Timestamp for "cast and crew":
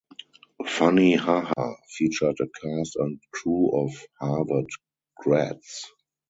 2.47-3.69